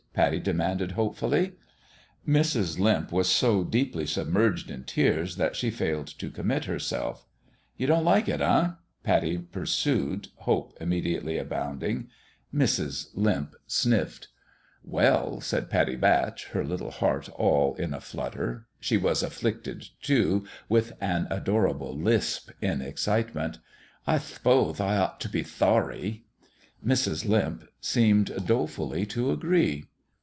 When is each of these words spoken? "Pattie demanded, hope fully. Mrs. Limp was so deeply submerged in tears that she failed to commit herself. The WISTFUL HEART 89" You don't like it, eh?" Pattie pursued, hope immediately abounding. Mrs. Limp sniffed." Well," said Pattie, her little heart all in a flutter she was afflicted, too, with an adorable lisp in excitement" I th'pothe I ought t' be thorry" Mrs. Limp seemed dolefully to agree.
"Pattie 0.21 0.39
demanded, 0.41 0.91
hope 0.91 1.15
fully. 1.15 1.53
Mrs. 2.27 2.77
Limp 2.77 3.13
was 3.13 3.29
so 3.29 3.63
deeply 3.63 4.05
submerged 4.05 4.69
in 4.69 4.83
tears 4.83 5.37
that 5.37 5.55
she 5.55 5.71
failed 5.71 6.07
to 6.19 6.29
commit 6.29 6.65
herself. 6.65 7.25
The 7.77 7.85
WISTFUL 7.85 7.95
HEART 7.95 8.05
89" 8.27 8.27
You 8.27 8.27
don't 8.27 8.27
like 8.27 8.27
it, 8.27 8.41
eh?" 8.41 8.71
Pattie 9.05 9.37
pursued, 9.37 10.27
hope 10.35 10.77
immediately 10.81 11.37
abounding. 11.37 12.09
Mrs. 12.53 13.07
Limp 13.13 13.55
sniffed." 13.67 14.27
Well," 14.83 15.39
said 15.39 15.69
Pattie, 15.69 15.95
her 15.97 16.65
little 16.65 16.91
heart 16.91 17.29
all 17.29 17.75
in 17.75 17.93
a 17.93 18.01
flutter 18.01 18.67
she 18.81 18.97
was 18.97 19.23
afflicted, 19.23 19.87
too, 20.01 20.45
with 20.67 20.91
an 20.99 21.25
adorable 21.31 21.97
lisp 21.97 22.51
in 22.61 22.81
excitement" 22.81 23.59
I 24.05 24.17
th'pothe 24.17 24.81
I 24.81 24.97
ought 24.97 25.21
t' 25.21 25.29
be 25.29 25.41
thorry" 25.41 26.25
Mrs. 26.85 27.25
Limp 27.25 27.63
seemed 27.79 28.29
dolefully 28.45 29.05
to 29.05 29.31
agree. 29.31 29.85